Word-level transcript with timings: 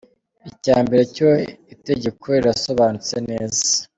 Icya 0.49 0.75
mbere 0.85 1.03
cyo 1.15 1.29
itegeko 1.73 2.23
rirasobanutse 2.33 3.15
neza. 3.29 3.61